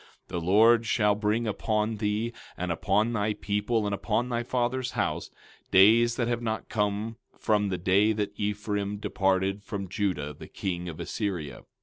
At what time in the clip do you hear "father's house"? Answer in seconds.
4.41-5.29